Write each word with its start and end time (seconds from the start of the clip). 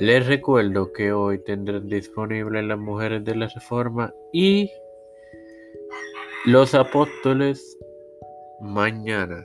Les 0.00 0.26
recuerdo 0.26 0.94
que 0.94 1.12
hoy 1.12 1.38
tendrán 1.44 1.86
disponible 1.86 2.62
las 2.62 2.78
mujeres 2.78 3.22
de 3.22 3.34
la 3.34 3.48
Reforma 3.48 4.14
y 4.32 4.70
los 6.46 6.74
apóstoles 6.74 7.76
mañana. 8.62 9.44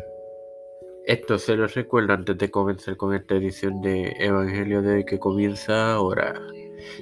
Esto 1.08 1.38
se 1.40 1.58
los 1.58 1.76
recuerdo 1.76 2.14
antes 2.14 2.38
de 2.38 2.50
comenzar 2.50 2.96
con 2.96 3.14
esta 3.14 3.36
edición 3.36 3.82
de 3.82 4.16
Evangelio 4.18 4.82
de 4.82 4.94
hoy 4.94 5.06
que 5.06 5.20
comienza 5.20 5.92
ahora. 5.92 6.42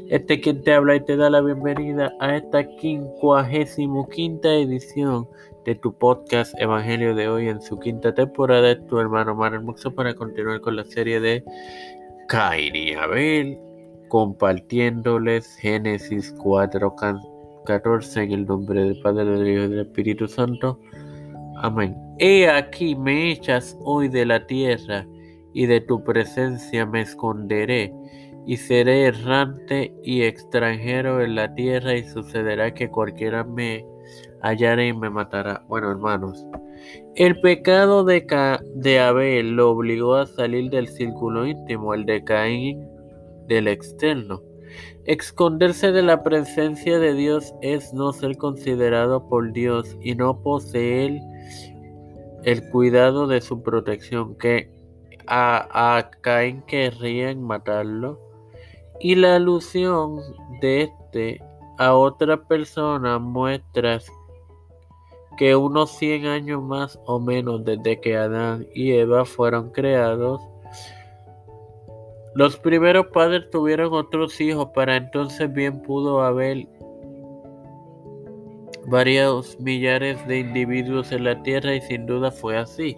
Este 0.09 0.41
quien 0.41 0.63
te 0.63 0.73
habla 0.73 0.95
y 0.95 1.05
te 1.05 1.15
da 1.15 1.29
la 1.29 1.41
bienvenida 1.41 2.11
a 2.19 2.37
esta 2.37 2.67
quincuagésimo 2.77 4.09
quinta 4.09 4.51
edición 4.51 5.27
de 5.63 5.75
tu 5.75 5.95
podcast 5.95 6.59
Evangelio 6.59 7.13
de 7.13 7.27
hoy 7.27 7.49
en 7.49 7.61
su 7.61 7.79
quinta 7.79 8.15
temporada. 8.15 8.71
Es 8.71 8.87
tu 8.87 8.97
hermano 8.97 9.35
Mar 9.35 9.53
Hermoso 9.53 9.93
para 9.93 10.15
continuar 10.15 10.59
con 10.59 10.75
la 10.75 10.85
serie 10.85 11.19
de 11.19 11.43
Cain 12.27 12.75
y 12.75 12.93
Abel, 12.93 13.57
compartiéndoles 14.09 15.55
Génesis 15.57 16.33
4, 16.39 16.95
14 17.65 18.23
en 18.23 18.31
el 18.31 18.45
nombre 18.45 18.81
del 18.81 19.01
Padre, 19.01 19.25
del 19.25 19.47
Hijo 19.47 19.63
y 19.63 19.69
del 19.69 19.79
Espíritu 19.81 20.27
Santo. 20.27 20.79
Amén. 21.57 21.95
He 22.19 22.49
aquí 22.49 22.95
me 22.95 23.31
echas 23.31 23.77
hoy 23.83 24.07
de 24.07 24.25
la 24.25 24.45
tierra, 24.45 25.05
y 25.53 25.65
de 25.65 25.81
tu 25.81 26.03
presencia 26.03 26.85
me 26.85 27.01
esconderé, 27.01 27.93
y 28.45 28.57
seré 28.57 29.05
errante 29.05 29.93
y 30.03 30.23
extranjero 30.23 31.21
en 31.21 31.35
la 31.35 31.53
tierra, 31.53 31.95
y 31.95 32.03
sucederá 32.03 32.73
que 32.73 32.89
cualquiera 32.89 33.43
me 33.43 33.85
hallaré 34.43 34.93
me 34.93 35.09
matará. 35.09 35.63
Bueno, 35.67 35.89
hermanos, 35.89 36.45
el 37.15 37.39
pecado 37.39 38.03
de, 38.03 38.25
de 38.75 38.99
Abel 38.99 39.55
lo 39.55 39.71
obligó 39.71 40.15
a 40.15 40.27
salir 40.27 40.69
del 40.69 40.87
círculo 40.87 41.47
íntimo, 41.47 41.93
el 41.93 42.05
de 42.05 42.23
Caín 42.23 42.87
del 43.47 43.67
externo. 43.67 44.41
Esconderse 45.05 45.91
de 45.91 46.01
la 46.01 46.23
presencia 46.23 46.99
de 46.99 47.13
Dios 47.13 47.53
es 47.61 47.93
no 47.93 48.13
ser 48.13 48.37
considerado 48.37 49.27
por 49.27 49.51
Dios 49.51 49.97
y 50.01 50.15
no 50.15 50.41
poseer 50.41 51.19
el 52.43 52.69
cuidado 52.69 53.27
de 53.27 53.41
su 53.41 53.63
protección, 53.63 54.35
que 54.37 54.69
a, 55.27 55.97
a 55.97 56.11
Caín 56.21 56.61
querrían 56.63 57.41
matarlo, 57.41 58.19
y 58.99 59.15
la 59.15 59.35
alusión 59.35 60.19
de 60.61 60.83
este 60.83 61.41
a 61.77 61.93
otra 61.93 62.43
persona 62.45 63.19
muestra 63.19 63.99
que 65.37 65.55
unos 65.55 65.91
100 65.97 66.25
años 66.25 66.61
más 66.61 66.99
o 67.05 67.19
menos 67.19 67.63
desde 67.65 67.99
que 67.99 68.17
Adán 68.17 68.67
y 68.73 68.91
Eva 68.91 69.25
fueron 69.25 69.71
creados, 69.71 70.41
los 72.35 72.57
primeros 72.57 73.07
padres 73.07 73.49
tuvieron 73.51 73.93
otros 73.93 74.41
hijos, 74.41 74.69
para 74.73 74.97
entonces 74.97 75.53
bien 75.53 75.81
pudo 75.83 76.23
haber 76.23 76.67
varios 78.87 79.59
millares 79.59 80.25
de 80.27 80.39
individuos 80.39 81.11
en 81.11 81.25
la 81.25 81.41
tierra 81.43 81.75
y 81.75 81.81
sin 81.81 82.05
duda 82.05 82.31
fue 82.31 82.57
así. 82.57 82.97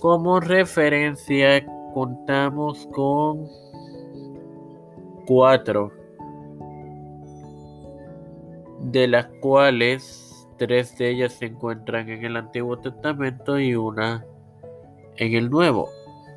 Como 0.00 0.40
referencia 0.40 1.64
contamos 1.92 2.86
con 2.92 3.46
cuatro, 5.26 5.92
de 8.80 9.08
las 9.08 9.26
cuales 9.40 10.25
Tres 10.58 10.96
de 10.96 11.10
ellas 11.10 11.34
se 11.34 11.46
encuentran 11.46 12.08
en 12.08 12.24
el 12.24 12.36
Antiguo 12.36 12.78
Testamento 12.78 13.58
y 13.58 13.74
una 13.74 14.24
en 15.16 15.34
el 15.34 15.50
Nuevo. 15.50 15.88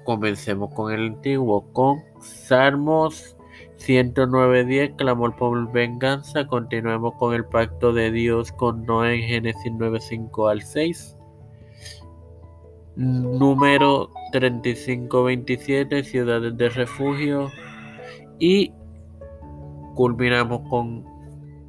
Comencemos 0.04 0.74
con 0.74 0.94
el 0.94 1.08
Antiguo, 1.08 1.72
con 1.72 2.02
Salmos 2.20 3.38
109.10, 3.80 4.96
clamor 4.98 5.36
por 5.36 5.72
venganza. 5.72 6.46
Continuemos 6.48 7.14
con 7.16 7.34
el 7.34 7.46
pacto 7.46 7.94
de 7.94 8.12
Dios 8.12 8.52
con 8.52 8.86
Noé 8.86 9.16
en 9.16 9.28
Génesis 9.28 9.72
9.5 9.72 10.52
al 10.52 10.62
6. 10.62 11.16
Número 12.96 14.10
35.27, 14.34 16.04
ciudades 16.04 16.58
de 16.58 16.70
refugio. 16.70 17.50
Y 18.38 18.74
culminamos 19.96 20.62
con 20.70 21.06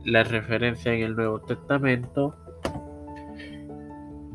la 0.05 0.25
referencia 0.25 0.93
en 0.93 1.03
el 1.03 1.17
Nuevo 1.17 1.41
Testamento. 1.41 2.35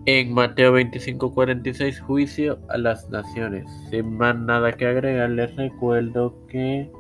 En 0.06 0.34
Mateo 0.34 0.74
25:46, 0.74 2.00
juicio 2.00 2.60
a 2.70 2.78
las 2.78 3.10
naciones. 3.10 3.66
Sin 3.90 4.18
más 4.18 4.38
nada 4.38 4.72
que 4.74 4.86
agregar, 4.86 5.32
les 5.32 5.56
recuerdo 5.56 6.36
que 6.48 6.92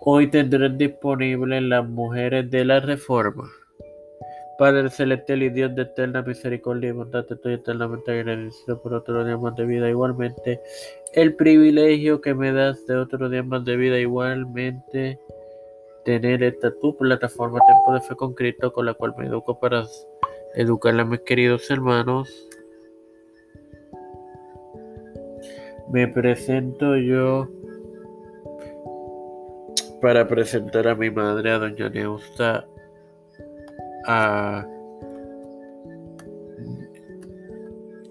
hoy 0.00 0.26
tendrán 0.28 0.76
disponible 0.76 1.60
las 1.60 1.88
mujeres 1.88 2.50
de 2.50 2.64
la 2.64 2.80
reforma. 2.80 3.48
Padre 4.58 4.88
celestial 4.88 5.42
y 5.42 5.50
Dios 5.50 5.74
de 5.74 5.82
eterna 5.82 6.22
misericordia 6.22 6.90
y 6.90 6.92
bondad, 6.92 7.24
estoy 7.28 7.54
eternamente 7.54 8.12
agradecido 8.12 8.80
por 8.82 8.94
otro 8.94 9.24
día 9.24 9.36
más 9.36 9.56
de 9.56 9.66
vida. 9.66 9.88
Igualmente, 9.88 10.60
el 11.14 11.34
privilegio 11.34 12.20
que 12.20 12.34
me 12.34 12.52
das 12.52 12.86
de 12.86 12.96
otro 12.96 13.28
día 13.28 13.42
más 13.42 13.64
de 13.64 13.76
vida. 13.76 13.98
Igualmente, 13.98 15.18
tener 16.04 16.42
esta 16.42 16.72
tu 16.78 16.96
plataforma 16.96 17.58
Tiempo 17.66 17.92
de 17.94 18.00
Fe 18.00 18.14
con 18.14 18.34
Cristo 18.34 18.72
con 18.72 18.86
la 18.86 18.94
cual 18.94 19.14
me 19.18 19.26
educo 19.26 19.58
para 19.58 19.84
educar 20.54 20.98
a 20.98 21.04
mis 21.04 21.20
queridos 21.20 21.70
hermanos. 21.70 22.48
Me 25.90 26.08
presento 26.08 26.96
yo 26.96 27.48
para 30.00 30.26
presentar 30.26 30.88
a 30.88 30.94
mi 30.94 31.10
madre, 31.10 31.50
a 31.50 31.58
doña 31.58 31.88
Neusta, 31.88 32.66
a 34.06 34.66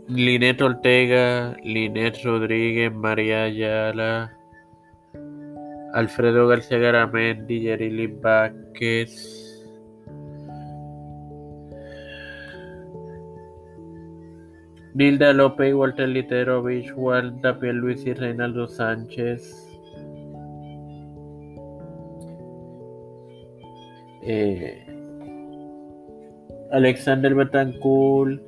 Linet 0.07 0.61
Ortega, 0.61 1.55
Linet 1.63 2.17
Rodríguez, 2.23 2.93
María 2.93 3.43
Ayala, 3.43 4.37
Alfredo 5.93 6.47
García 6.47 6.79
Garamendi, 6.79 7.61
Yerili 7.61 8.07
Vázquez, 8.07 9.43
Nilda 14.95 15.33
López, 15.33 15.73
Walter 15.73 16.07
Litero, 16.09 16.63
Juan 16.95 17.41
Tapia 17.41 17.73
Luis 17.73 18.05
y 18.05 18.13
Reinaldo 18.13 18.67
Sánchez. 18.67 19.69
Eh, 24.23 24.85
Alexander 26.71 27.35
Betancourt, 27.35 28.41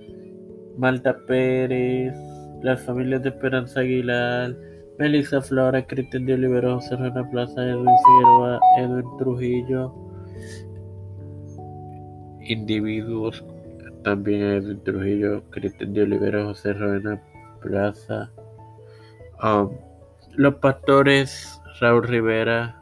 Malta 0.78 1.18
Pérez, 1.28 2.16
las 2.64 2.82
familias 2.82 3.22
de 3.24 3.30
Esperanza 3.30 3.82
Aguilar, 3.82 4.56
Melissa 4.98 5.42
Flora, 5.42 5.86
Cristian 5.86 6.26
de 6.26 6.34
Olivero, 6.36 6.80
Reina 6.80 7.30
Plaza, 7.30 7.62
Edwin 7.64 7.96
Figueroa, 8.06 8.60
Edwin 8.78 9.18
Trujillo, 9.18 9.94
individuos, 12.40 13.44
también 14.04 14.42
Edwin 14.42 14.84
Trujillo, 14.84 15.44
Cristian 15.50 15.94
de 15.94 16.04
Olivero, 16.04 16.46
José 16.46 16.74
Reina 16.74 17.22
Plaza, 17.62 18.32
um, 19.44 19.70
los 20.36 20.56
pastores 20.56 21.62
Raúl 21.82 22.08
Rivera, 22.08 22.82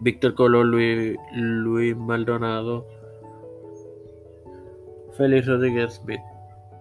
Víctor 0.00 0.34
Colón, 0.34 0.70
Luis, 0.70 1.16
Luis 1.34 1.96
Maldonado, 1.96 2.86
Félix 5.16 5.46
Rodríguez 5.46 5.94
Smith. 5.94 6.20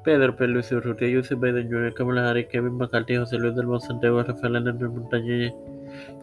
Pedro 0.03 0.35
P. 0.35 0.47
Luis 0.47 0.71
Urrutia, 0.71 1.07
Yusuf 1.07 1.39
Biden 1.39 1.69
Jr., 1.69 1.94
Kamala 1.94 2.29
Harris, 2.29 2.47
Kevin 2.47 2.77
McCarthy, 2.77 3.15
José 3.15 3.38
Luis 3.38 3.55
del 3.55 3.67
Monsanto, 3.67 4.21
Rafael 4.21 4.55
Hernández 4.57 4.89
Montañez, 4.89 5.53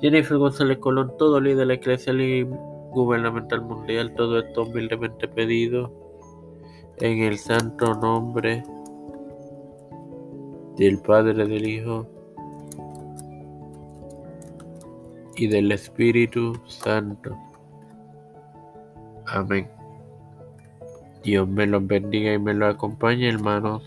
Jennifer 0.01 0.37
González 0.37 0.79
Colón, 0.79 1.13
todo 1.19 1.41
líder 1.41 1.59
de 1.59 1.67
la 1.67 1.75
iglesia 1.75 2.13
y 2.13 2.43
gubernamental 2.43 3.63
mundial, 3.63 4.15
todo 4.15 4.41
esto 4.41 4.65
humildemente 4.65 5.29
pedido 5.29 5.91
en 6.99 7.23
el 7.23 7.39
santo 7.39 7.95
nombre 7.95 8.63
del 10.77 10.99
Padre, 10.99 11.47
del 11.47 11.67
Hijo 11.67 12.07
y 15.37 15.47
del 15.47 15.73
Espíritu 15.73 16.55
Santo. 16.67 17.37
Amén. 19.27 19.80
Dios 21.23 21.49
me 21.49 21.67
los 21.67 21.87
bendiga 21.87 22.33
y 22.33 22.39
me 22.39 22.55
los 22.55 22.75
acompañe, 22.75 23.29
hermanos. 23.29 23.83